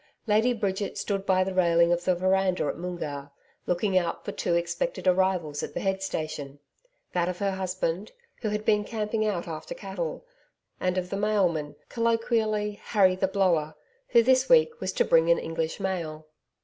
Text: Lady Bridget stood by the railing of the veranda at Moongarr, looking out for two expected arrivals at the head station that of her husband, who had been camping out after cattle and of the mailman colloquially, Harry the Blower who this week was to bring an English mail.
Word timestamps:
Lady 0.25 0.51
Bridget 0.51 0.97
stood 0.97 1.27
by 1.27 1.43
the 1.43 1.53
railing 1.53 1.91
of 1.91 2.03
the 2.05 2.15
veranda 2.15 2.65
at 2.65 2.75
Moongarr, 2.75 3.29
looking 3.67 3.95
out 3.99 4.25
for 4.25 4.31
two 4.31 4.55
expected 4.55 5.07
arrivals 5.07 5.61
at 5.61 5.75
the 5.75 5.79
head 5.79 6.01
station 6.01 6.57
that 7.13 7.29
of 7.29 7.37
her 7.37 7.51
husband, 7.51 8.11
who 8.37 8.49
had 8.49 8.65
been 8.65 8.83
camping 8.83 9.27
out 9.27 9.47
after 9.47 9.75
cattle 9.75 10.25
and 10.79 10.97
of 10.97 11.11
the 11.11 11.17
mailman 11.17 11.75
colloquially, 11.87 12.79
Harry 12.83 13.15
the 13.15 13.27
Blower 13.27 13.75
who 14.07 14.23
this 14.23 14.49
week 14.49 14.81
was 14.81 14.91
to 14.91 15.05
bring 15.05 15.29
an 15.29 15.37
English 15.37 15.79
mail. 15.79 16.25